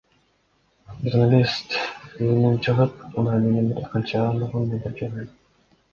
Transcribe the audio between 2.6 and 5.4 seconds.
чыгып, унаа менен бир канча ондогон метр жүргөн.